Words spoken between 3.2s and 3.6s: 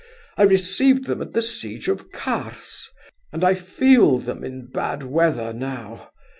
and I